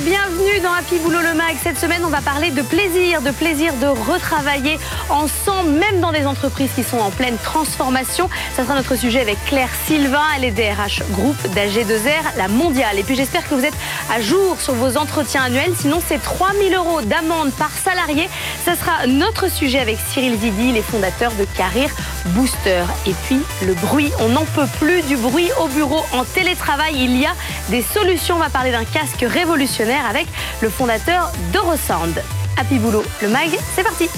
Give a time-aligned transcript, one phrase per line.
[0.00, 1.54] Bienvenue dans Happy Boulot le Mag.
[1.62, 4.78] Cette semaine, on va parler de plaisir, de plaisir de retravailler
[5.10, 8.30] ensemble, même dans des entreprises qui sont en pleine transformation.
[8.56, 10.22] Ça sera notre sujet avec Claire Sylvain.
[10.34, 12.98] Elle est DRH groupe d'AG2R, la mondiale.
[12.98, 13.74] Et puis j'espère que vous êtes
[14.10, 15.74] à jour sur vos entretiens annuels.
[15.78, 18.30] Sinon, c'est 3000 euros d'amende par salarié.
[18.64, 21.90] Ça sera notre sujet avec Cyril Zidi, les fondateurs de Carrière
[22.28, 22.84] Booster.
[23.06, 24.10] Et puis, le bruit.
[24.20, 26.94] On n'en peut plus du bruit au bureau en télétravail.
[26.96, 27.34] Il y a
[27.68, 28.36] des solutions.
[28.36, 30.26] On va parler d'un casque révolutionnaire avec
[30.60, 32.22] le fondateur d'Eurosound.
[32.56, 34.08] Happy Boulot, le MAG, c'est parti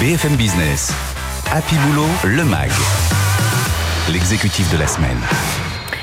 [0.00, 0.92] BFM Business,
[1.52, 2.70] Happy Boulot, le MAG,
[4.08, 5.18] l'exécutif de la semaine.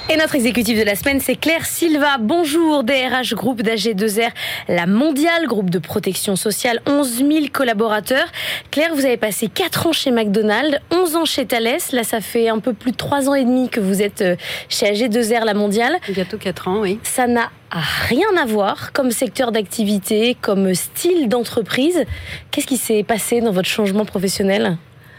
[0.10, 2.18] Et notre exécutif de la semaine, c'est Claire Silva.
[2.20, 4.30] Bonjour, DRH Groupe d'AG2R,
[4.68, 8.28] la mondiale, groupe de protection sociale, 11 000 collaborateurs.
[8.72, 11.78] Claire, vous avez passé 4 ans chez McDonald's, 11 ans chez Thales.
[11.94, 14.36] Là, ça fait un peu plus de 3 ans et demi que vous êtes euh,
[14.68, 15.98] chez AG2R, la mondiale.
[16.10, 17.00] Bientôt 4 ans, oui.
[17.04, 22.04] Ça n'a rien à voir comme secteur d'activité, comme style d'entreprise.
[22.50, 24.78] Qu'est-ce qui s'est passé dans votre changement professionnel?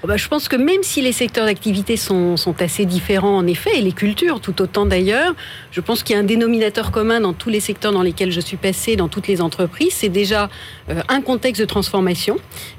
[0.08, 3.78] Bah, je pense que même si les secteurs d'activité sont, sont, assez différents en effet,
[3.78, 5.34] et les cultures tout autant d'ailleurs,
[5.70, 8.40] je pense qu'il y a un dénominateur commun dans tous les secteurs dans lesquels je
[8.40, 10.50] suis passée, dans toutes les entreprises, c'est déjà
[10.90, 12.38] euh, un contexte de transformation.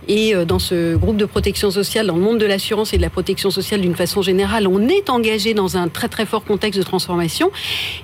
[0.09, 3.01] Et euh, dans ce groupe de protection sociale, dans le monde de l'assurance et de
[3.01, 6.77] la protection sociale d'une façon générale, on est engagé dans un très très fort contexte
[6.77, 7.51] de transformation.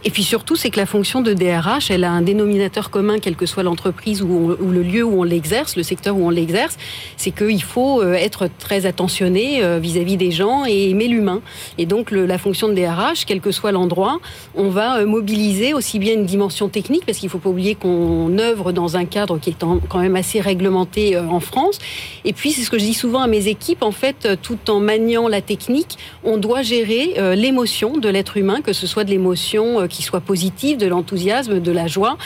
[0.05, 3.35] Et puis surtout, c'est que la fonction de DRH, elle a un dénominateur commun, quelle
[3.35, 6.77] que soit l'entreprise ou, ou, le lieu où on l'exerce, le secteur où on l'exerce,
[7.17, 11.41] c'est qu'il faut euh, être très attentif euh, vis-à-vis des gens et aimer l'humain.
[11.77, 14.19] Et donc la fonction de DRH, quel que soit l'endroit,
[14.55, 17.75] on va euh, mobiliser aussi bien une dimension technique, parce qu'il ne faut pas oublier
[17.75, 19.55] qu'on œuvre dans un cadre qui est
[19.89, 21.79] quand même assez réglementé euh, en France.
[22.25, 24.79] Et puis c'est ce que je dis souvent à mes équipes, en fait, tout en
[24.79, 29.87] maniant la technique, on doit gérer l'émotion de l'être humain, que ce soit de l'émotion
[29.87, 32.17] qui soit positive, de l'enthousiasme, de la joie,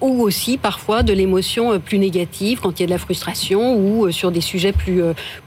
[0.00, 4.10] ou aussi parfois de l'émotion plus négative quand il y a de la frustration ou
[4.10, 5.02] sur des sujets plus,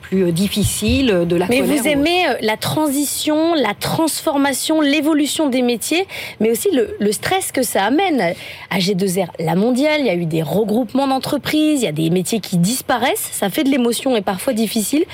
[0.09, 6.07] plus difficiles, de la mais vous aimez euh, la transition, la transformation, l'évolution des métiers,
[6.39, 8.33] mais aussi le, le, stress que ça amène.
[8.69, 12.09] À G2R, la mondiale, il y a eu des regroupements d'entreprises, il y a des
[12.09, 15.05] métiers qui disparaissent, ça fait de l'émotion et parfois difficile.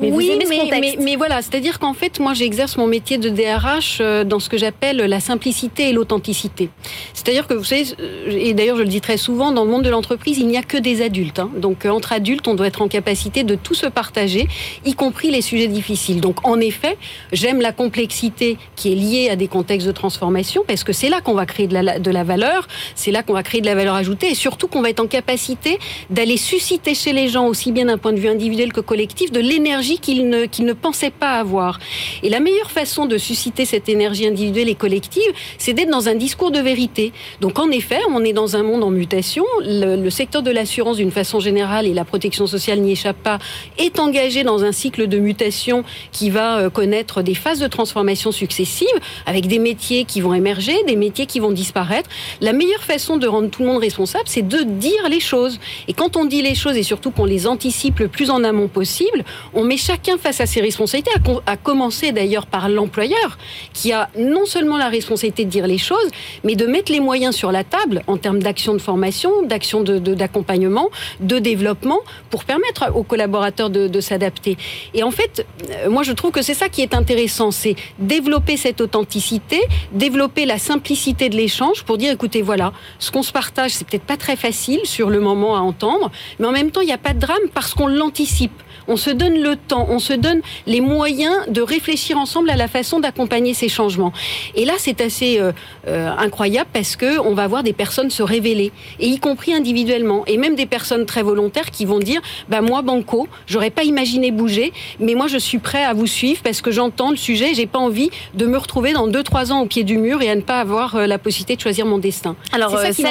[0.00, 4.24] Mais oui, mais, mais, voilà, c'est-à-dire qu'en fait, moi, j'exerce mon métier de DRH euh,
[4.24, 6.68] dans ce que j'appelle la simplicité et l'authenticité.
[7.14, 9.84] C'est-à-dire que, vous savez, euh, et d'ailleurs, je le dis très souvent, dans le monde
[9.84, 11.38] de l'entreprise, il n'y a que des adultes.
[11.38, 11.50] Hein.
[11.56, 14.48] Donc, euh, entre adultes, on doit être en capacité de tout se partager,
[14.84, 16.20] y compris les sujets difficiles.
[16.20, 16.98] Donc, en effet,
[17.32, 21.22] j'aime la complexité qui est liée à des contextes de transformation, parce que c'est là
[21.22, 23.74] qu'on va créer de la, de la valeur, c'est là qu'on va créer de la
[23.74, 25.78] valeur ajoutée, et surtout qu'on va être en capacité
[26.10, 29.40] d'aller susciter chez les gens, aussi bien d'un point de vue individuel que collectif, de
[29.40, 31.78] l'énergie qu'il ne, ne pensait pas avoir.
[32.22, 36.14] Et la meilleure façon de susciter cette énergie individuelle et collective, c'est d'être dans un
[36.14, 37.12] discours de vérité.
[37.40, 39.44] Donc en effet, on est dans un monde en mutation.
[39.60, 43.38] Le, secteur de l'assurance, d'une façon générale, et la protection sociale n'y échappe pas,
[43.78, 48.32] est engagé dans un cycle de mutation qui va euh, connaître des phases de transformation
[48.32, 48.88] successives,
[49.26, 52.08] avec des métiers qui vont émerger, des métiers qui vont disparaître.
[52.40, 55.58] La meilleure façon de rendre tout le monde responsable, c'est de dire les choses.
[55.88, 58.68] Et quand on dit les choses, et surtout qu'on les anticipe le plus en amont
[58.68, 61.10] possible, on met chacun face à ses responsabilités,
[61.46, 63.38] à, commencer d'ailleurs par l'employeur,
[63.72, 66.10] qui a non seulement la responsabilité de dire les choses,
[66.44, 70.90] mais de mettre les moyens sur la table en termes d'action de formation, d'action d'accompagnement,
[71.20, 72.00] de, de, développement,
[72.30, 74.56] pour permettre aux collaborateurs de, de s'adapter.
[74.94, 78.56] Et en fait, euh, moi je trouve que c'est ça qui est intéressant, c'est développer
[78.56, 79.60] cette authenticité,
[79.92, 84.04] développer la simplicité de l'échange pour dire, écoutez, voilà, ce qu'on se partage, c'est peut-être
[84.04, 86.98] pas très facile sur le moment à entendre, mais en même temps, il n'y a
[86.98, 88.62] pas de drame parce qu'on l'anticipe.
[88.88, 92.68] On se donne le temps, on se donne les moyens de réfléchir ensemble à la
[92.68, 94.12] façon d'accompagner ces changements.
[94.54, 95.52] Et là, c'est assez euh,
[95.88, 100.24] euh, incroyable parce que on va voir des personnes se révéler, et y compris individuellement,
[100.26, 104.30] et même des personnes très volontaires qui vont dire, bah moi banco, j'aurais pas imaginé
[104.30, 107.66] bouger, mais moi je suis prêt à vous suivre parce que j'entends le sujet, j'ai
[107.66, 110.40] pas envie de me retrouver dans 2-3 ans au pied du mur et à ne
[110.40, 112.36] pas avoir euh, la possibilité de choisir mon destin.
[112.52, 113.02] Alors ça, qui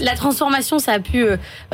[0.00, 1.24] la transformation, ça a pu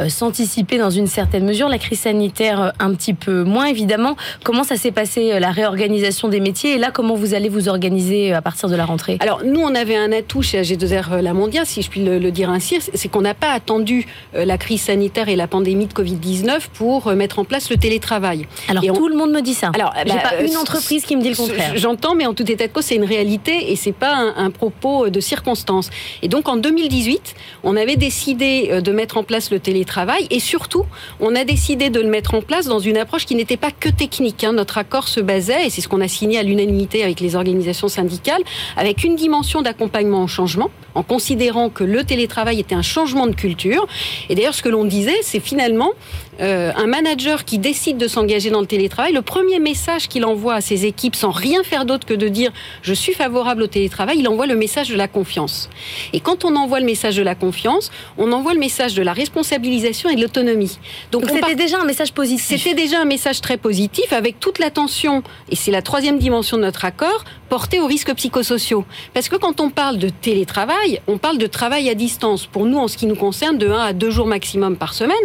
[0.08, 4.16] s'anticiper dans une certaine mesure, la crise sanitaire un petit peu moins évidemment.
[4.44, 8.32] Comment ça s'est passé la réorganisation des métiers et là comment vous allez vous organiser
[8.32, 9.18] à partir de la rentrée?
[9.20, 12.50] Alors nous on avait un atout chez AG2R La Mondiale, si je puis le, dire
[12.50, 16.68] ainsi, c'est qu'on n'a pas attendu euh, la crise sanitaire et la pandémie de Covid-19
[16.74, 18.46] pour euh, mettre en place le télétravail.
[18.68, 19.70] Alors tout le monde me dit ça.
[19.74, 21.72] Alors j'ai bah, pas euh, une entreprise qui me dit le contraire.
[21.76, 25.10] J'entends, mais en tout état de cause, c'est une réalité et c'est pas un, propos
[25.10, 25.90] de circonstance.
[26.22, 30.84] Et donc en 2018, on avait décidé de mettre en place le télétravail et surtout,
[31.20, 33.88] on a décidé de le mettre en place dans une approche qui n'était pas que
[33.88, 34.44] technique.
[34.44, 34.52] Hein.
[34.52, 37.88] Notre accord se basait, et c'est ce qu'on a signé à l'unanimité avec les organisations
[37.88, 38.42] syndicales,
[38.76, 43.34] avec une dimension d'accompagnement au changement, en considérant que le télétravail était un changement de
[43.34, 43.86] culture.
[44.28, 45.92] Et d'ailleurs, ce que l'on disait, c'est finalement
[46.40, 50.54] euh, un manager qui décide de s'engager dans le télétravail, le premier message qu'il envoie
[50.54, 52.52] à ses équipes, sans rien faire d'autre que de dire
[52.82, 55.70] je suis favorable au télétravail, il envoie le message de la confiance.
[56.12, 59.12] Et quand on envoie le message de la confiance, on envoie le message de la
[59.12, 60.78] responsabilisation et de l'autonomie.
[61.12, 62.62] Donc c'était déjà un message positif.
[62.62, 66.62] C'était déjà un message très positif avec toute l'attention, et c'est la troisième dimension de
[66.62, 68.84] notre accord, portée aux risques psychosociaux.
[69.14, 72.46] Parce que quand on parle de télétravail, on parle de travail à distance.
[72.46, 75.16] Pour nous, en ce qui nous concerne, de 1 à 2 jours maximum par semaine.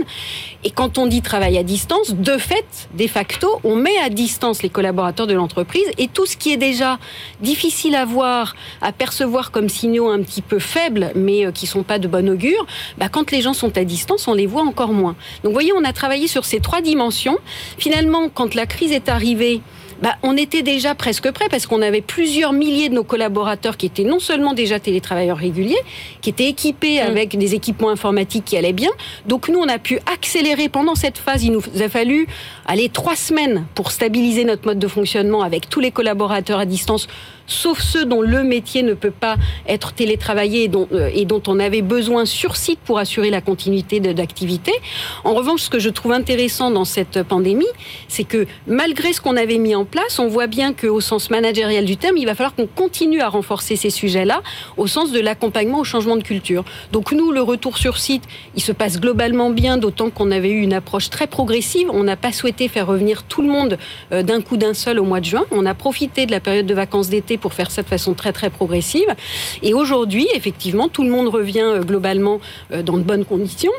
[0.64, 4.64] Et quand on dit travail à distance, de fait, de facto, on met à distance
[4.64, 7.00] les collaborateurs de l'entreprise et tout ce qui est déjà
[7.42, 11.84] difficile à voir, à percevoir comme signaux un petit peu faibles, mais euh, qui sont
[11.84, 12.66] pas de bon augure,
[12.98, 15.16] bah, quand les gens sont à distance, on les voit encore moins.
[15.44, 17.38] Donc, vous voyez, on a travaillé sur ces trois dimensions.
[17.78, 19.62] Finalement, quand la crise est arrivée,
[20.02, 23.86] bah, on était déjà presque prêt parce qu'on avait plusieurs milliers de nos collaborateurs qui
[23.86, 25.82] étaient non seulement déjà télétravailleurs réguliers,
[26.22, 27.08] qui étaient équipés mm.
[27.08, 28.90] avec des équipements informatiques qui allaient bien.
[29.28, 31.44] Donc nous, on a pu accélérer pendant cette phase.
[31.44, 32.28] Il nous a fallu
[32.66, 37.08] aller trois semaines pour stabiliser notre mode de fonctionnement avec tous les collaborateurs à distance
[37.48, 41.82] sauf ceux dont le métier ne peut pas être télétravaillé et dont, euh, on avait
[41.82, 44.72] besoin sur site pour assurer la continuité d'activité.
[45.24, 47.66] En revanche, ce que je trouve intéressant dans cette pandémie,
[48.08, 51.86] c'est que malgré ce qu'on avait mis en place, on voit bien qu'au sens managérial
[51.86, 54.42] du terme, il va falloir qu'on continue à renforcer ces sujets-là
[54.78, 56.64] au sens de l'accompagnement au changement de culture.
[56.92, 58.24] Donc nous, le retour sur site,
[58.56, 61.90] il se passe globalement bien, d'autant qu'on avait eu une approche très progressive.
[61.92, 63.78] On n'a pas souhaité faire revenir tout le monde
[64.12, 65.46] euh, d'un coup d'un seul au mois de juin.
[65.52, 68.34] On a profité de la période de vacances d'été pour faire ça de façon très
[68.34, 69.08] très progressive.
[69.62, 72.40] Et aujourd'hui, effectivement, tout le monde revient euh, globalement
[72.72, 73.72] euh, dans de bonnes conditions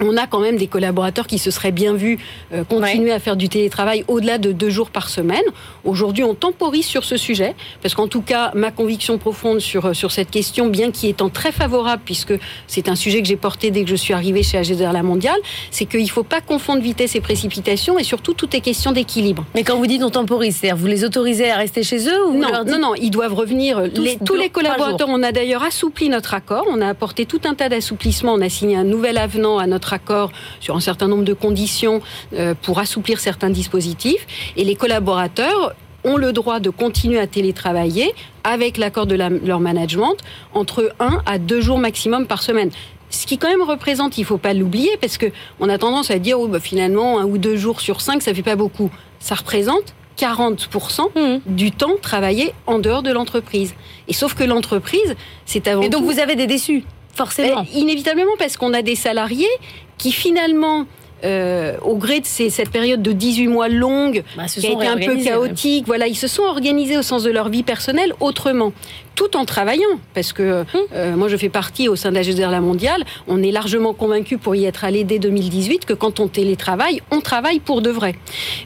[0.00, 2.18] on a quand même des collaborateurs qui se seraient bien vus
[2.52, 5.42] euh, continuer à faire du télétravail au-delà de deux jours par semaine.
[5.84, 9.92] Aujourd'hui, on temporise sur ce sujet, parce qu'en tout cas, ma conviction profonde sur, euh,
[9.92, 12.34] sur cette question, bien qu'y étant très favorable, puisque
[12.66, 15.38] c'est un sujet que j'ai porté dès que je suis arrivée chez AGDR La Mondiale,
[15.70, 19.44] c'est qu'il ne faut pas confondre vitesse et précipitation, et surtout, tout est question d'équilibre.
[19.54, 22.34] Mais quand vous dites on temporise, c'est-à-dire vous les autorisez à rester chez eux ou
[22.34, 23.82] non, non, non, ils doivent revenir.
[23.92, 27.68] Tous, les collaborateurs, on a d'ailleurs assoupli notre accord, on a apporté tout un tas
[27.68, 30.30] d'assouplissements, on a signé un nouvel avenant à notre accord
[30.60, 32.02] sur un certain nombre de conditions
[32.34, 34.26] euh, pour assouplir certains dispositifs.
[34.56, 35.74] Et les collaborateurs
[36.04, 38.12] ont le droit de continuer à télétravailler
[38.44, 40.16] avec l'accord de leur management
[40.52, 42.70] entre un à deux jours maximum par semaine.
[43.10, 46.18] Ce qui quand même représente, il ne faut pas l'oublier, parce qu'on a tendance à
[46.18, 48.90] dire, oh, bah, finalement, un ou deux jours sur cinq, ça fait pas beaucoup.
[49.20, 51.40] Ça représente 40% mmh.
[51.46, 53.74] du temps travaillé en dehors de l'entreprise.
[54.08, 55.14] Et sauf que l'entreprise,
[55.44, 56.84] c'est avant Et donc vous avez des déçus
[57.14, 57.66] Forcément.
[57.74, 59.50] Inévitablement, parce qu'on a des salariés
[59.98, 60.86] qui finalement
[61.24, 64.96] euh, au gré de cette période de 18 mois longue, bah, qui a été un
[64.96, 68.72] peu chaotique, voilà, ils se sont organisés au sens de leur vie personnelle autrement
[69.14, 70.66] tout en travaillant, parce que hum.
[70.94, 74.38] euh, moi je fais partie au sein de la La Mondiale, on est largement convaincu
[74.38, 78.14] pour y être allé dès 2018 que quand on télétravaille, on travaille pour de vrai.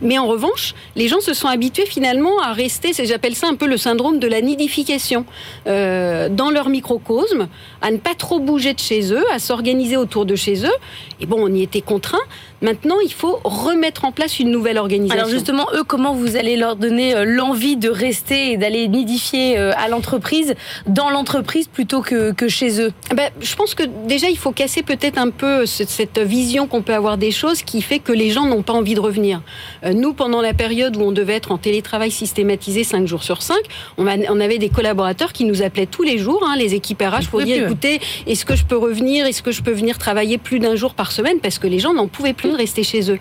[0.02, 3.66] Mais en revanche, les gens se sont habitués finalement à rester, j'appelle ça un peu
[3.66, 5.24] le syndrome de la nidification,
[5.66, 7.48] euh, dans leur microcosme,
[7.82, 10.76] à ne pas trop bouger de chez eux, à s'organiser autour de chez eux.
[11.20, 12.18] Et bon, on y était contraint.
[12.62, 15.18] Maintenant, il faut remettre en place une nouvelle organisation.
[15.18, 19.56] Alors justement, eux, comment vous allez leur donner euh, l'envie de rester et d'aller nidifier
[19.56, 20.54] à l'entreprise
[20.86, 22.92] dans l'entreprise plutôt que, que chez eux?
[23.14, 26.94] Ben, Je pense que déjà, il faut casser peut-être un peu cette vision qu'on peut
[26.94, 29.42] avoir des choses qui fait que les gens n'ont pas envie de revenir.
[29.84, 33.42] Euh, nous, pendant la période où on devait être en télétravail systématisé 5 jours sur
[33.42, 33.56] 5,
[33.98, 37.28] on, on avait des collaborateurs qui nous appelaient tous les jours, hein, les équipes RH,
[37.30, 39.26] pour dire, écoutez, est-ce que je peux revenir?
[39.26, 41.40] Est-ce que je peux venir travailler plus d'un jour par semaine?
[41.40, 43.18] Parce que les gens n'en pouvaient plus de rester chez eux.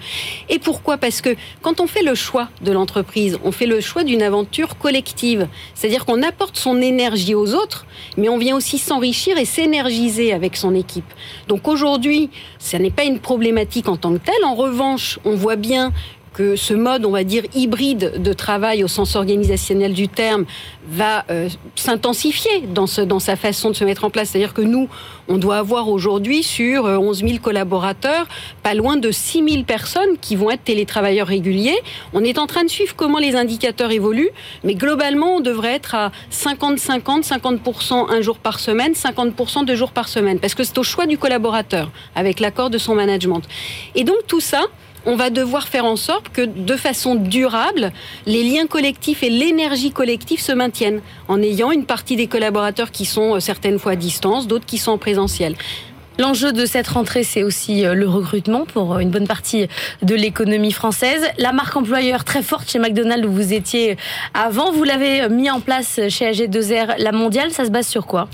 [0.50, 0.98] Et pourquoi?
[0.98, 4.78] Parce que quand on fait le choix de l'entreprise, on fait le choix d'une aventure
[4.78, 5.48] collective.
[5.74, 7.86] C'est-à-dire qu'on apporte son énergie aux autres,
[8.18, 11.12] mais on vient aussi s'enrichir et s'énergiser avec son équipe.
[11.48, 12.30] Donc aujourd'hui,
[12.60, 14.44] ça n'est pas une problématique en tant que telle.
[14.44, 15.94] En revanche, on voit bien
[16.36, 20.44] que ce mode, on va dire, hybride de travail au sens organisationnel du terme
[20.86, 24.30] va euh, s'intensifier dans, sa façon de se mettre en place.
[24.30, 24.90] C'est-à-dire que nous,
[25.30, 28.28] on doit avoir aujourd'hui sur 11 euh, 000 collaborateurs,
[28.64, 31.80] pas loin de 6 000 personnes qui vont être télétravailleurs réguliers.
[32.12, 34.32] On est en train de suivre comment les indicateurs évoluent,
[34.66, 39.94] mais globalement, on devrait être à 50-50, 50%, un jour par semaine, 50% deux jours
[39.94, 43.44] par semaine, parce que c'est au choix du collaborateur, avec l'accord de son management.
[43.96, 44.66] Et donc tout ça,
[45.06, 47.92] on va devoir faire en sorte que de façon durable,
[48.26, 53.06] les liens collectifs et l'énergie collective se maintiennent en ayant une partie des collaborateurs qui
[53.06, 55.56] sont euh, certaines fois à distance, d'autres qui sont en présentiel.
[56.18, 59.68] L'enjeu de cette rentrée, c'est aussi euh, le recrutement pour euh, une bonne partie
[60.02, 61.24] de l'économie française.
[61.38, 63.98] La marque employeur très forte chez McDonald's où vous étiez
[64.34, 68.28] avant, vous l'avez mis en place chez AG2R, la mondiale, ça se base sur quoi?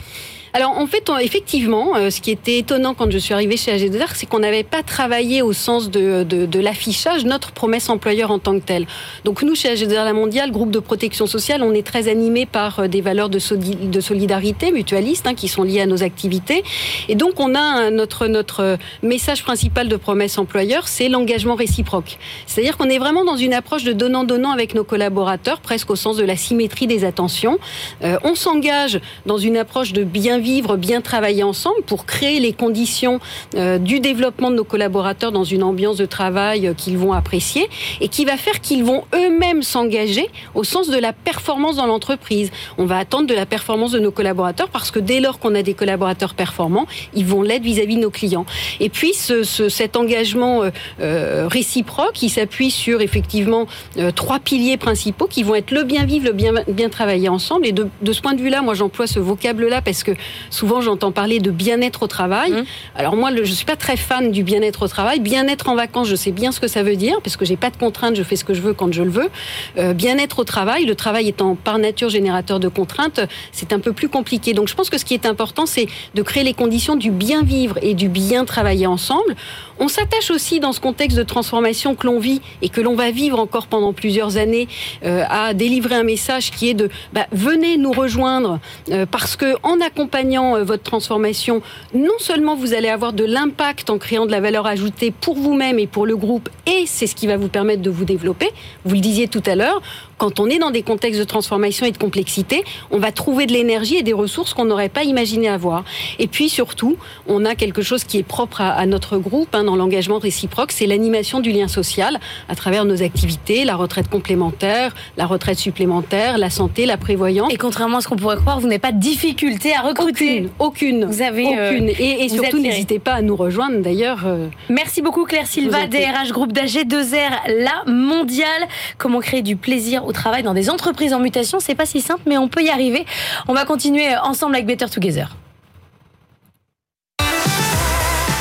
[0.53, 4.09] Alors en fait, effectivement, euh, ce qui était étonnant quand je suis arrivée chez AG2R,
[4.13, 8.39] c'est qu'on n'avait pas travaillé au sens de, de, de l'affichage notre promesse employeur en
[8.39, 8.85] tant que telle.
[9.23, 12.79] Donc nous, chez AG2R La Mondiale, groupe de protection sociale, on est très animé par
[12.79, 13.39] euh, des valeurs de,
[13.85, 16.63] de solidarité mutualiste hein, qui sont liées à nos activités.
[17.07, 22.17] Et donc on a notre, notre message principal de promesse employeur, c'est l'engagement réciproque.
[22.45, 26.17] C'est-à-dire qu'on est vraiment dans une approche de donnant-donnant avec nos collaborateurs, presque au sens
[26.17, 27.59] de la symétrie des attentions.
[28.03, 32.53] Euh, on s'engage dans une approche de bien vivre, bien travailler ensemble pour créer les
[32.53, 33.19] conditions
[33.55, 37.69] euh, du développement de nos collaborateurs dans une ambiance de travail euh, qu'ils vont apprécier
[38.01, 42.51] et qui va faire qu'ils vont eux-mêmes s'engager au sens de la performance dans l'entreprise.
[42.77, 45.61] On va attendre de la performance de nos collaborateurs parce que dès lors qu'on a
[45.61, 48.45] des collaborateurs performants, ils vont l'être vis-à-vis de nos clients.
[48.79, 50.63] Et puis ce, ce, cet engagement
[50.99, 53.67] euh, réciproque, qui s'appuie sur effectivement
[54.15, 57.67] trois piliers principaux qui vont être le bien vivre, le bien, bien travailler ensemble.
[57.67, 60.11] Et de ce point de vue-là, moi j'emploie ce vocable-là parce que
[60.49, 62.51] souvent j'entends parler de bien-être au travail.
[62.51, 62.65] Mmh.
[62.95, 65.19] Alors moi, je suis pas très fan du bien-être au travail.
[65.19, 67.69] Bien-être en vacances, je sais bien ce que ça veut dire parce que j'ai pas
[67.69, 69.29] de contraintes, je fais ce que je veux quand je le veux.
[69.77, 73.21] Euh, bien-être au travail, le travail étant par nature générateur de contraintes,
[73.51, 74.53] c'est un peu plus compliqué.
[74.53, 77.43] Donc je pense que ce qui est important, c'est de créer les conditions du bien
[77.43, 79.35] vivre et du bien travailler ensemble.
[79.79, 83.09] On s'attache aussi dans ce contexte de transformation que l'on vit et que l'on va
[83.11, 84.67] vivre encore pendant plusieurs années
[85.03, 88.59] euh, à délivrer un message qui est de bah, venez nous rejoindre
[88.91, 91.61] euh, parce que en accompagnant euh, votre transformation,
[91.93, 95.79] non seulement vous allez avoir de l'impact en créant de la valeur ajoutée pour vous-même
[95.79, 98.49] et pour le groupe et c'est ce qui va vous permettre de vous développer.
[98.85, 99.81] Vous le disiez tout à l'heure,
[100.21, 103.53] quand on est dans des contextes de transformation et de complexité, on va trouver de
[103.53, 105.83] l'énergie et des ressources qu'on n'aurait pas imaginé avoir.
[106.19, 106.95] Et puis surtout,
[107.27, 110.73] on a quelque chose qui est propre à, à notre groupe hein, dans l'engagement réciproque,
[110.73, 116.37] c'est l'animation du lien social à travers nos activités, la retraite complémentaire, la retraite supplémentaire,
[116.37, 117.51] la santé, la prévoyance.
[117.51, 120.49] Et contrairement à ce qu'on pourrait croire, vous n'avez pas de difficulté à recruter.
[120.59, 120.99] Aucune.
[120.99, 121.05] aucune.
[121.05, 121.89] Vous avez aucune.
[121.89, 124.27] Euh, et, et, surtout, n'hésitez pas à nous rejoindre d'ailleurs.
[124.27, 128.67] Euh, Merci beaucoup Claire Silva, DRH groupe d'AG2R, la mondiale.
[128.99, 132.23] Comment créer du plaisir au travail dans des entreprises en mutation, c'est pas si simple,
[132.27, 133.05] mais on peut y arriver.
[133.47, 135.35] On va continuer ensemble avec Better Together.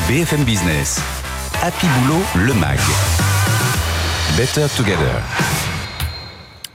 [0.09, 1.01] BFM Business.
[1.63, 2.81] Happy Boulot, le MAG.
[4.37, 5.70] Better Together.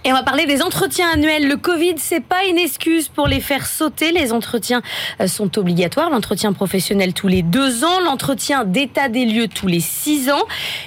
[0.08, 1.48] Et on va parler des entretiens annuels.
[1.48, 4.12] Le Covid, c'est pas une excuse pour les faire sauter.
[4.12, 4.84] Les entretiens
[5.20, 6.12] euh, sont obligatoires.
[6.12, 10.44] L'entretien professionnel tous les deux ans, l'entretien d'état des lieux tous les six ans.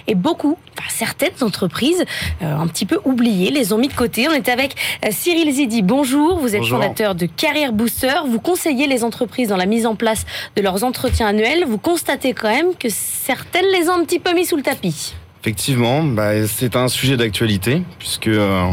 [0.07, 2.05] Et beaucoup, enfin, certaines entreprises,
[2.43, 4.29] euh, un petit peu oubliées, les ont mis de côté.
[4.29, 5.83] On est avec euh, Cyril Zidi.
[5.83, 6.39] Bonjour.
[6.39, 6.81] Vous êtes Bonjour.
[6.81, 8.15] fondateur de Carrière Booster.
[8.25, 11.65] Vous conseillez les entreprises dans la mise en place de leurs entretiens annuels.
[11.67, 15.15] Vous constatez quand même que certaines les ont un petit peu mis sous le tapis.
[15.43, 18.71] Effectivement, bah, c'est un sujet d'actualité puisque euh,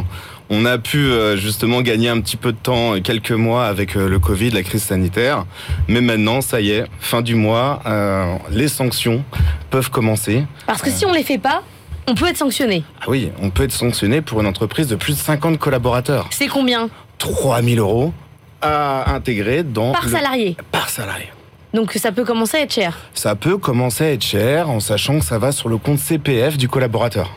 [0.49, 3.95] on a pu euh, justement gagner un petit peu de temps, euh, quelques mois avec
[3.97, 5.45] euh, le Covid, la crise sanitaire.
[5.87, 9.23] Mais maintenant, ça y est, fin du mois, euh, les sanctions
[9.69, 10.43] peuvent commencer.
[10.67, 11.63] Parce que si on les fait pas,
[12.07, 12.83] on peut être sanctionné.
[13.01, 16.27] Ah oui, on peut être sanctionné pour une entreprise de plus de 50 collaborateurs.
[16.31, 18.13] C'est combien 3000 euros
[18.61, 20.57] à intégrer dans Par le- salarié.
[20.71, 21.27] par salarié.
[21.73, 22.97] Donc ça peut commencer à être cher.
[23.13, 26.57] Ça peut commencer à être cher en sachant que ça va sur le compte CPF
[26.57, 27.31] du collaborateur.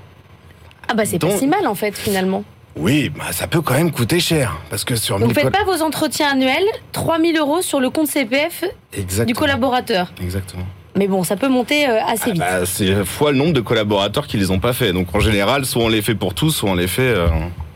[0.88, 2.44] Ah bah c'est pas si mal en fait finalement.
[2.78, 5.64] Oui, bah, ça peut quand même coûter cher parce que sur Donc 1000 faites pas
[5.64, 9.26] vos entretiens annuels, 3000 euros sur le compte CPF Exactement.
[9.26, 10.12] du collaborateur.
[10.22, 10.64] Exactement.
[10.96, 12.38] Mais bon, ça peut monter euh, assez Ah vite.
[12.40, 14.92] bah, c'est fois le nombre de collaborateurs qui les ont pas fait.
[14.92, 17.28] Donc en général, soit on les fait pour tous, soit on les fait euh,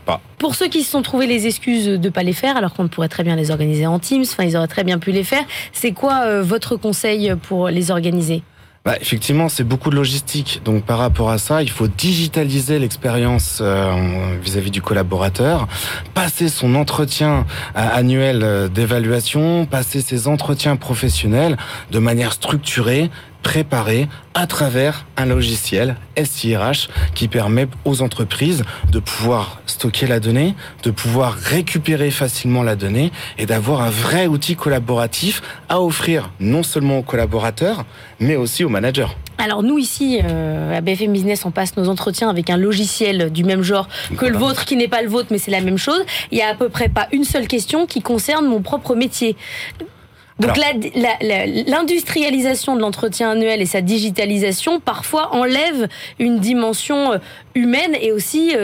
[0.05, 0.19] pas.
[0.39, 3.07] Pour ceux qui se sont trouvés les excuses de pas les faire, alors qu'on pourrait
[3.09, 5.43] très bien les organiser en Teams, enfin ils auraient très bien pu les faire,
[5.73, 8.43] c'est quoi euh, votre conseil pour les organiser?
[8.85, 10.61] Bah, Effectivement, c'est beaucoup de logistique.
[10.65, 15.67] Donc par rapport à ça, il faut digitaliser l'expérience euh, vis-à-vis du collaborateur,
[16.13, 21.57] passer son entretien euh, annuel euh, d'évaluation, passer ses entretiens professionnels
[21.91, 23.09] de manière structurée,
[23.43, 30.55] préparée à travers un logiciel SIRH qui permet aux entreprises de pouvoir stocker la donnée,
[30.83, 36.63] de pouvoir récupérer facilement la donnée et d'avoir un vrai outil collaboratif à offrir non
[36.63, 37.85] seulement aux collaborateurs,
[38.19, 39.07] mais aussi aux managers.
[39.37, 43.43] Alors nous ici, euh, à BFM Business, on passe nos entretiens avec un logiciel du
[43.43, 46.01] même genre que le vôtre, qui n'est pas le vôtre, mais c'est la même chose.
[46.31, 49.35] Il y a à peu près pas une seule question qui concerne mon propre métier.
[50.39, 50.57] Donc
[51.67, 55.87] l'industrialisation de l'entretien annuel et sa digitalisation parfois enlève
[56.19, 57.17] une dimension euh,
[57.55, 58.55] humaine et aussi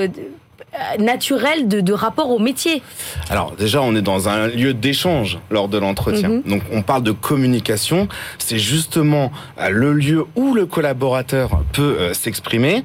[0.74, 2.82] euh, euh, naturelle de, rapport au métier.
[3.30, 6.30] Alors déjà, on est dans un lieu d'échange lors de l'entretien.
[6.30, 6.44] Mhm.
[6.44, 8.08] Donc on parle de communication.
[8.38, 9.32] C'est justement
[9.70, 12.84] le lieu où le collaborateur peut s'exprimer.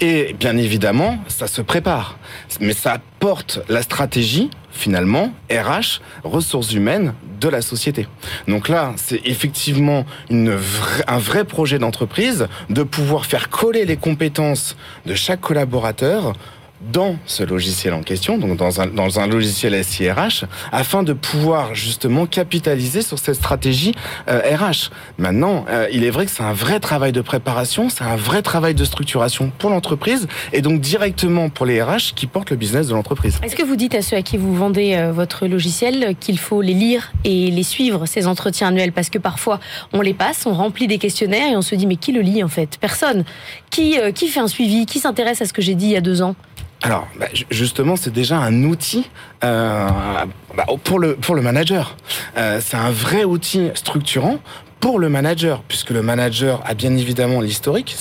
[0.00, 2.18] Et bien évidemment, ça se prépare.
[2.60, 8.06] Mais ça porte la stratégie finalement, RH, ressources humaines de la société.
[8.46, 10.56] Donc là, c'est effectivement une
[11.06, 14.76] un vrai projet d'entreprise de pouvoir faire coller les compétences
[15.06, 16.34] de chaque collaborateur
[16.80, 21.74] dans ce logiciel en question, donc dans un, dans un logiciel SIRH, afin de pouvoir
[21.74, 23.94] justement capitaliser sur cette stratégie
[24.28, 24.90] euh, RH.
[25.18, 28.42] Maintenant, euh, il est vrai que c'est un vrai travail de préparation, c'est un vrai
[28.42, 32.88] travail de structuration pour l'entreprise et donc directement pour les RH qui portent le business
[32.88, 33.38] de l'entreprise.
[33.42, 36.60] Est-ce que vous dites à ceux à qui vous vendez euh, votre logiciel qu'il faut
[36.60, 38.92] les lire et les suivre, ces entretiens annuels?
[38.92, 39.60] Parce que parfois,
[39.92, 42.44] on les passe, on remplit des questionnaires et on se dit mais qui le lit
[42.44, 42.78] en fait?
[42.80, 43.24] Personne.
[43.70, 44.86] Qui, qui fait un suivi?
[44.86, 46.34] Qui s'intéresse à ce que j'ai dit il y a deux ans?
[46.82, 49.08] Alors, bah, justement, c'est déjà un outil
[49.44, 49.88] euh,
[50.56, 51.96] bah, pour le pour le manager.
[52.36, 54.38] Euh, c'est un vrai outil structurant
[54.80, 57.96] pour le manager, puisque le manager a bien évidemment l'historique.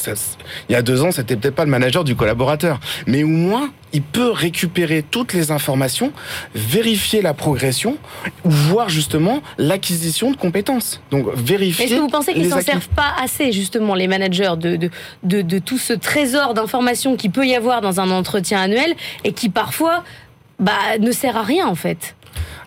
[0.70, 3.72] Il y a deux ans, c'était peut-être pas le manager du collaborateur, mais au moins
[3.94, 6.12] il peut récupérer toutes les informations,
[6.53, 7.98] vérifier la progression,
[8.44, 11.01] ou voir justement l'acquisition de compétences.
[11.12, 11.86] Donc vérifier.
[11.86, 14.89] Est-ce que vous pensez qu'ils s'en servent pas assez justement les managers de de,
[15.24, 19.32] de, de tout ce trésor d'informations qui peut y avoir dans un entretien annuel et
[19.32, 20.03] qui parfois
[20.60, 22.15] bah, ne sert à rien en fait?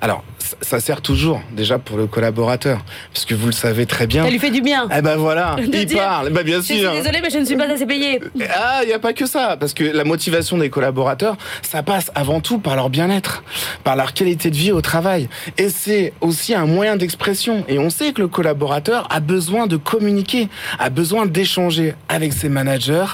[0.00, 0.24] Alors,
[0.60, 4.24] ça sert toujours déjà pour le collaborateur, parce que vous le savez très bien.
[4.24, 4.88] Ça lui fait du bien.
[4.96, 6.30] Eh ben voilà, il parle.
[6.30, 6.76] Ben bien sûr.
[6.76, 8.20] Je suis désolé, mais je ne suis pas assez payé.
[8.60, 12.10] Ah, il n'y a pas que ça, parce que la motivation des collaborateurs, ça passe
[12.14, 13.42] avant tout par leur bien-être,
[13.84, 17.64] par leur qualité de vie au travail, et c'est aussi un moyen d'expression.
[17.68, 22.48] Et on sait que le collaborateur a besoin de communiquer, a besoin d'échanger avec ses
[22.48, 23.06] managers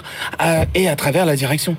[0.42, 1.76] euh, et à travers la direction.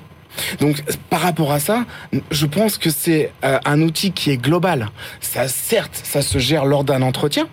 [0.60, 1.84] Donc par rapport à ça,
[2.30, 4.90] je pense que c'est euh, un outil qui est global.
[5.20, 7.48] Ça certes, ça se gère lors d'un entretien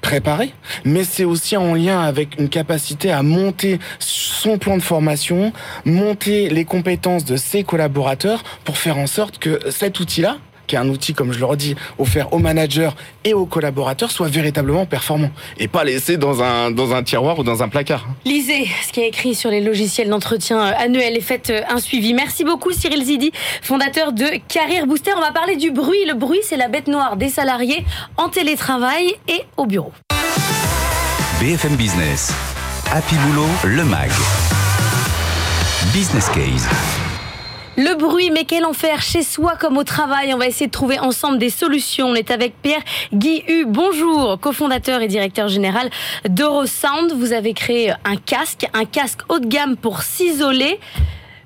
[0.00, 5.52] préparé, mais c'est aussi en lien avec une capacité à monter son plan de formation,
[5.84, 10.38] monter les compétences de ses collaborateurs pour faire en sorte que cet outil-là,
[10.68, 12.90] qui est un outil, comme je le redis, offert aux managers
[13.24, 17.42] et aux collaborateurs, soit véritablement performant et pas laissé dans un, dans un tiroir ou
[17.42, 18.06] dans un placard.
[18.24, 21.80] Lisez ce qui est écrit sur les logiciels d'entretien euh, annuel et faites euh, un
[21.80, 22.14] suivi.
[22.14, 25.10] Merci beaucoup Cyril Zidi, fondateur de Carrière Booster.
[25.16, 26.04] On va parler du bruit.
[26.06, 27.84] Le bruit, c'est la bête noire des salariés
[28.16, 29.92] en télétravail et au bureau.
[31.40, 32.32] BFM Business.
[32.92, 34.10] Happy Boulot, le MAG.
[35.92, 36.68] Business Case.
[37.80, 40.34] Le bruit, mais quel enfer, chez soi comme au travail.
[40.34, 42.08] On va essayer de trouver ensemble des solutions.
[42.08, 42.82] On est avec Pierre
[43.14, 43.66] Guihu.
[43.68, 45.88] Bonjour, cofondateur et directeur général
[46.28, 47.12] d'Eurosound.
[47.16, 50.80] Vous avez créé un casque, un casque haut de gamme pour s'isoler.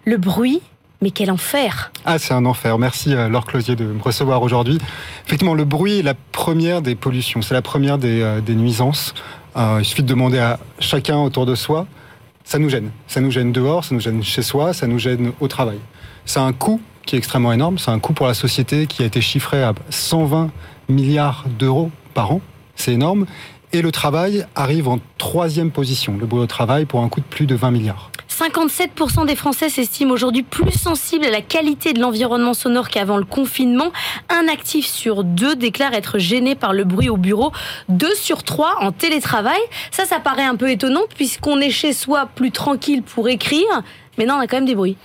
[0.07, 0.63] Le bruit,
[1.03, 2.79] mais quel enfer Ah, c'est un enfer.
[2.79, 4.79] Merci euh, Laure Closier de me recevoir aujourd'hui.
[5.27, 9.13] Effectivement, le bruit est la première des pollutions, c'est la première des, euh, nuisances.
[9.59, 11.87] Euh, il suffit de demander à chacun autour de soi.
[12.43, 12.91] Ça nous gêne.
[13.07, 15.79] Ça nous gêne dehors, ça nous gêne chez soi, ça nous gêne au travail.
[16.25, 17.79] C'est un coût qui est extrêmement énorme.
[17.79, 20.51] C'est un coût pour la société qui a été chiffré à 120
[20.89, 22.41] milliards d'euros par an.
[22.77, 23.27] C'est énorme.
[23.75, 27.47] Et le travail arrive en troisième position, le boulot travail, pour un coût de plus
[27.47, 28.11] de 20 milliards.
[28.29, 33.25] 57% des Français s'estiment aujourd'hui plus sensibles à la qualité de l'environnement sonore qu'avant le
[33.25, 33.93] confinement.
[34.29, 37.53] Un actif sur deux déclare être gêné par le bruit au bureau.
[37.89, 39.61] Deux sur trois en télétravail.
[39.91, 43.83] Ça, ça paraît un peu étonnant puisqu'on est chez soi plus tranquille pour écrire.
[44.19, 44.97] Mais non, on a quand même des bruits.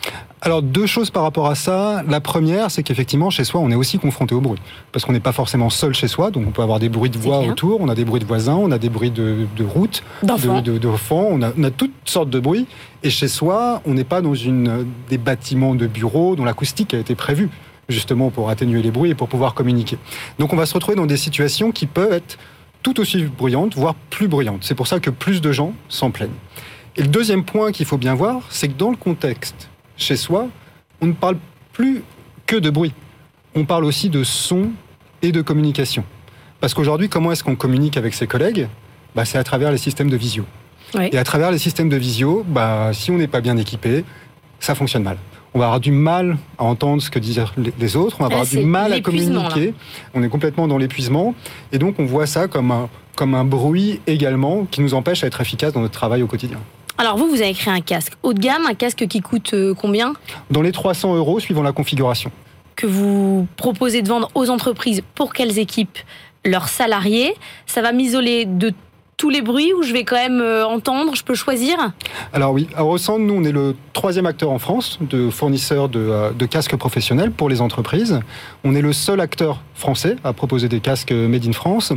[0.42, 2.04] Alors deux choses par rapport à ça.
[2.08, 4.60] La première, c'est qu'effectivement chez soi, on est aussi confronté au bruit,
[4.92, 7.18] parce qu'on n'est pas forcément seul chez soi, donc on peut avoir des bruits de
[7.18, 10.04] voix autour, on a des bruits de voisins, on a des bruits de, de route,
[10.24, 12.68] d'enfants, de, de, on, a, on, a, toutes sortes de bruits.
[13.04, 17.00] Et chez soi, on n'est pas dans une des bâtiments de bureaux dont l'acoustique a
[17.00, 17.50] été prévue
[17.90, 19.98] justement pour atténuer les bruits et pour pouvoir communiquer.
[20.40, 22.38] Donc on va se retrouver dans des situations qui peuvent être
[22.84, 24.64] tout aussi bruyante, voire plus bruyante.
[24.64, 26.30] C'est pour ça que plus de gens s'en plaignent.
[26.98, 30.48] Et le deuxième point qu'il faut bien voir, c'est que dans le contexte chez soi,
[31.00, 31.38] on ne parle
[31.72, 32.02] plus
[32.48, 32.94] que de bruit.
[33.56, 34.72] On parle aussi de son
[35.22, 36.04] et de communication.
[36.60, 38.68] Parce qu'aujourd'hui, comment est-ce qu'on communique avec ses collègues?
[39.16, 40.44] Bah, C'est à travers les systèmes de visio.
[41.12, 44.04] Et à travers les systèmes de visio, bah, si on n'est pas bien équipé,
[44.60, 45.18] ça fonctionne mal.
[45.54, 47.42] On va avoir du mal à entendre ce que disent
[47.80, 49.74] les autres, on va avoir du mal à communiquer.
[50.14, 51.36] On est complètement dans l'épuisement.
[51.72, 55.42] Et donc, on voit ça comme un, comme un bruit également qui nous empêche d'être
[55.42, 56.60] efficace dans notre travail au quotidien.
[57.00, 59.76] Alors vous, vous avez créé un casque haut de gamme, un casque qui coûte euh,
[59.76, 60.14] combien?
[60.50, 62.32] Dans les 300 euros suivant la configuration.
[62.76, 66.00] Que vous proposez de vendre aux entreprises pour qu'elles équipent
[66.44, 67.36] leurs salariés.
[67.68, 68.74] Ça va m'isoler de
[69.16, 71.76] tous les bruits où je vais quand même euh, entendre Je peux choisir?
[72.34, 76.32] Alors oui, à Ressent, nous, on est le troisième acteur en France de fournisseurs euh,
[76.32, 78.20] de, casques professionnels pour les entreprises.
[78.64, 81.94] On est le seul acteur français à proposer des casques made in France.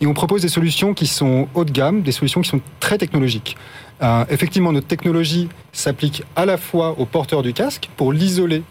[0.00, 2.98] Et on propose des solutions qui sont haut de gamme, des solutions qui sont très
[2.98, 3.56] technologiques.
[4.02, 8.62] Euh, effectivement, notre technologie s'applique à la fois au porteur du casque pour l'isoler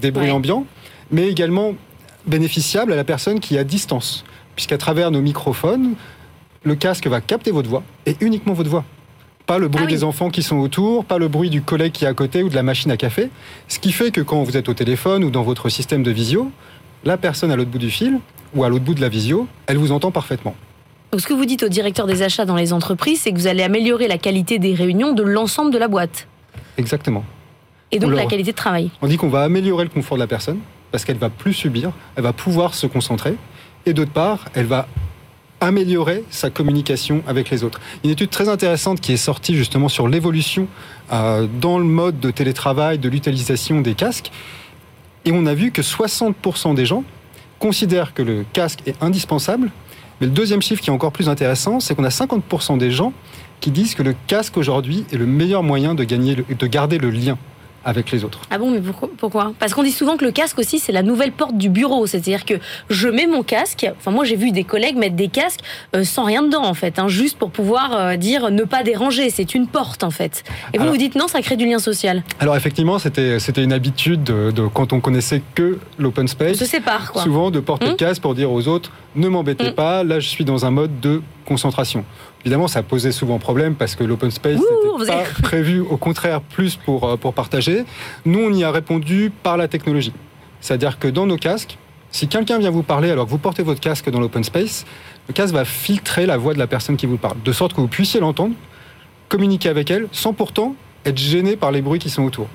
[0.00, 0.66] des bruits ambiants,
[1.10, 1.74] mais également
[2.26, 4.24] bénéficiable à la personne qui est à distance,
[4.56, 5.94] puisqu'à travers nos microphones,
[6.64, 8.84] le casque va capter votre voix et uniquement votre voix.
[9.46, 12.06] Pas le bruit ah des enfants qui sont autour, pas le bruit du collègue qui
[12.06, 13.28] est à côté ou de la machine à café.
[13.68, 16.50] Ce qui fait que quand vous êtes au téléphone ou dans votre système de visio,
[17.04, 18.20] la personne à l'autre bout du fil
[18.54, 20.54] ou à l'autre bout de la visio, elle vous entend parfaitement.
[21.14, 23.46] Donc ce que vous dites au directeur des achats dans les entreprises, c'est que vous
[23.46, 26.26] allez améliorer la qualité des réunions de l'ensemble de la boîte.
[26.76, 27.24] Exactement.
[27.92, 28.90] Et donc la qualité de travail.
[29.00, 30.58] On dit qu'on va améliorer le confort de la personne
[30.90, 33.36] parce qu'elle va plus subir, elle va pouvoir se concentrer.
[33.86, 34.88] Et d'autre part, elle va
[35.60, 37.80] améliorer sa communication avec les autres.
[38.02, 40.66] Une étude très intéressante qui est sortie justement sur l'évolution
[41.12, 44.32] euh, dans le mode de télétravail, de l'utilisation des casques.
[45.24, 47.04] Et on a vu que 60% des gens
[47.60, 49.70] considèrent que le casque est indispensable.
[50.24, 53.12] Mais le deuxième chiffre qui est encore plus intéressant, c'est qu'on a 50% des gens
[53.60, 57.10] qui disent que le casque aujourd'hui est le meilleur moyen de, gagner, de garder le
[57.10, 57.36] lien
[57.84, 58.40] avec les autres.
[58.50, 58.80] Ah bon, mais
[59.18, 62.06] pourquoi, Parce qu'on dit souvent que le casque aussi, c'est la nouvelle porte du bureau.
[62.06, 62.54] C'est-à-dire que
[62.90, 65.60] je mets mon casque, enfin moi j'ai vu des collègues mettre des casques
[65.94, 69.30] euh, sans rien dedans en fait, hein, juste pour pouvoir euh, dire ne pas déranger,
[69.30, 70.44] c'est une porte en fait.
[70.72, 72.22] Et vous vous dites non, ça crée du lien social.
[72.40, 76.56] Alors effectivement, c'était une habitude de, quand on connaissait que l'open space.
[76.56, 77.22] On se sépare quoi.
[77.22, 80.20] Souvent de porter le hum casque pour dire aux autres ne m'embêtez hum pas, là
[80.20, 82.04] je suis dans un mode de concentration.
[82.44, 86.76] Évidemment, ça posait souvent problème parce que l'open space n'était pas prévu, au contraire, plus
[86.76, 87.84] pour, euh, pour partager.
[88.26, 90.12] Nous, on y a répondu par la technologie.
[90.60, 91.78] C'est-à-dire que dans nos casques,
[92.10, 94.84] si quelqu'un vient vous parler alors que vous portez votre casque dans l'open space,
[95.26, 97.80] le casque va filtrer la voix de la personne qui vous parle, de sorte que
[97.80, 98.54] vous puissiez l'entendre,
[99.28, 100.76] communiquer avec elle, sans pourtant
[101.06, 102.46] être gêné par les bruits qui sont autour.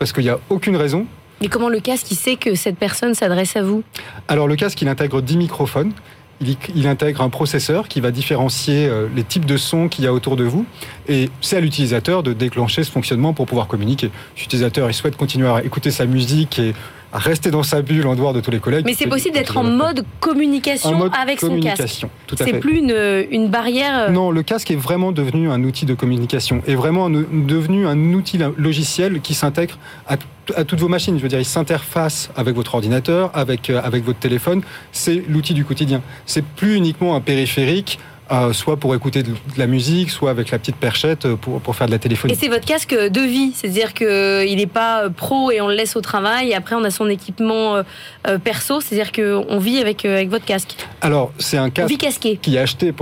[0.00, 1.06] Parce qu'il n'y a aucune raison.
[1.40, 3.84] Mais comment le casque, il sait que cette personne s'adresse à vous?
[4.26, 5.92] Alors le casque, il intègre 10 microphones
[6.40, 10.12] il, intègre un processeur qui va différencier euh, les types de sons qu'il y a
[10.12, 10.66] autour de vous.
[11.08, 14.10] Et c'est à l'utilisateur de déclencher ce fonctionnement pour pouvoir communiquer.
[14.36, 16.74] L'utilisateur, il souhaite continuer à écouter sa musique et
[17.12, 18.84] à rester dans sa bulle en dehors de tous les collègues.
[18.84, 22.06] Mais c'est possible d'être en mode communication avec son casque.
[22.36, 23.98] C'est plus une, une, barrière.
[23.98, 28.12] Euh, non, le casque est vraiment devenu un outil de communication et vraiment devenu un
[28.12, 30.16] outil logiciel qui s'intègre à,
[30.54, 31.16] à, toutes vos machines.
[31.16, 34.62] Je veux dire, il s'interface avec votre ordinateur, avec, euh, avec votre téléphone.
[34.92, 36.02] C'est l'outil du quotidien.
[36.26, 37.98] C'est plus uniquement un périphérique
[38.30, 41.74] euh, soit pour écouter de la musique, soit avec la petite perchette euh, pour, pour
[41.74, 42.34] faire de la téléphonie.
[42.34, 45.96] Et c'est votre casque de vie, c'est-à-dire qu'il n'est pas pro et on le laisse
[45.96, 50.28] au travail, et après on a son équipement euh, perso, c'est-à-dire qu'on vit avec, avec
[50.28, 50.76] votre casque.
[51.00, 51.96] Alors, c'est un casque
[52.42, 52.92] qui est acheté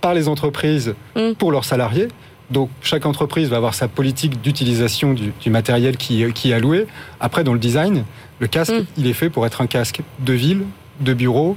[0.00, 1.32] par les entreprises mmh.
[1.38, 2.08] pour leurs salariés.
[2.50, 6.86] Donc chaque entreprise va avoir sa politique d'utilisation du, matériel qui, qui, est alloué.
[7.20, 8.04] Après, dans le design,
[8.38, 8.86] le casque, mmh.
[8.98, 10.64] il est fait pour être un casque de ville,
[11.00, 11.56] de bureau,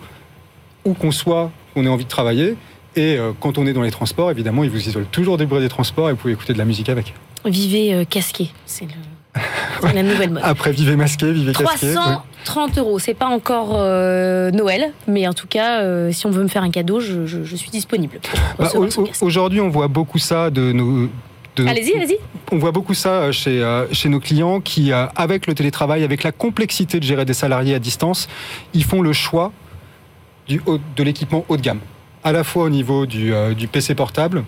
[0.85, 2.55] où qu'on soit, qu'on ait envie de travailler.
[2.97, 5.62] Et euh, quand on est dans les transports, évidemment, il vous isole toujours des bruits
[5.62, 7.13] des transports et vous pouvez écouter de la musique avec.
[7.45, 8.88] Vivez euh, casqué, c'est
[9.93, 10.41] la nouvelle mode.
[10.45, 11.93] Après, vivez masqué, vivez casqué.
[11.93, 16.47] 330 euros, c'est pas encore euh, Noël, mais en tout cas, si on veut me
[16.47, 18.19] faire un cadeau, je, suis disponible.
[18.57, 18.71] Bah,
[19.21, 21.07] aujourd'hui, on voit beaucoup ça de nos,
[21.60, 22.17] Allez-y, allez-y.
[22.51, 26.99] On voit beaucoup ça chez, chez nos clients qui, avec le télétravail, avec la complexité
[26.99, 28.27] de gérer des salariés à distance,
[28.73, 29.51] ils font le choix
[30.47, 30.62] du,
[30.95, 31.81] de l'équipement haut de gamme
[32.27, 34.43] à la fois au niveau du, euh, PC portable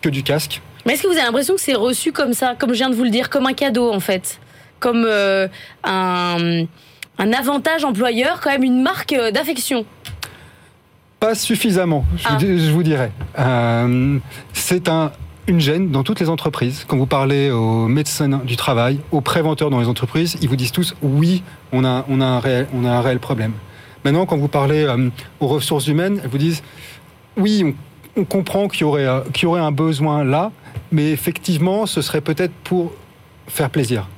[0.00, 0.62] que du casque.
[0.86, 2.94] Mais est-ce que vous avez l'impression que c'est reçu comme ça, comme je viens de
[2.94, 4.40] vous le dire, comme un cadeau en fait?
[4.80, 5.46] Comme euh,
[5.84, 6.66] un,
[7.18, 9.84] avantage employeur, quand même une marque euh, d'affection?
[11.20, 12.82] Pas suffisamment, je, vous, ah.
[12.82, 13.12] dirais.
[14.54, 15.12] c'est un,
[15.48, 16.86] une gêne dans toutes les entreprises.
[16.88, 20.72] Quand vous parlez aux médecins du travail, aux préventeurs dans les entreprises, ils vous disent
[20.72, 23.52] tous oui, on a, on a, un, réel, on a un réel problème.
[24.04, 24.86] Maintenant, quand vous parlez
[25.40, 26.62] aux ressources humaines, elles vous disent
[27.38, 27.74] oui,
[28.16, 30.50] on comprend qu'il y, aurait, qu'il y aurait un besoin là,
[30.92, 32.92] mais effectivement, ce serait peut-être pour
[33.46, 34.08] faire plaisir.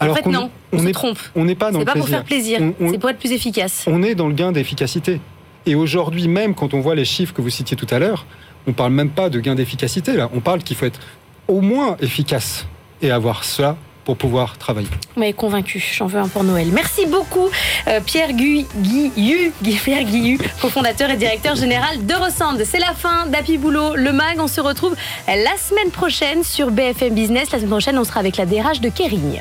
[0.00, 1.18] Alors en fait, non, on, se trompe.
[1.36, 1.94] On n'est pas dans le plaisir.
[1.94, 2.60] C'est pas pour faire plaisir,
[2.90, 3.84] c'est pour être plus efficace.
[3.86, 5.20] On est dans le gain d'efficacité.
[5.66, 8.26] Et aujourd'hui, même quand on voit les chiffres que vous citiez tout à l'heure,
[8.66, 10.30] on parle même pas de gain d'efficacité là.
[10.34, 11.00] On parle qu'il faut être
[11.48, 12.66] au moins efficace
[13.00, 14.88] et avoir ça pour pouvoir travailler.
[15.16, 16.68] M'avez convaincu, j'en veux un pour Noël.
[16.72, 17.48] Merci beaucoup
[17.88, 22.56] euh, Pierre Guillu, Pierre Guillu, cofondateur et directeur général de Ressand.
[22.64, 24.38] C'est la fin d'Happy Boulot, le MAG.
[24.38, 24.94] On se retrouve
[25.26, 27.50] la semaine prochaine sur BFM Business.
[27.50, 29.40] La semaine prochaine, on sera avec la DRH de Kering.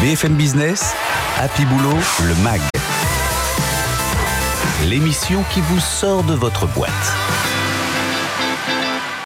[0.00, 0.94] BFM Business,
[1.38, 2.60] Happy Boulot, le MAG.
[4.86, 6.90] L'émission qui vous sort de votre boîte.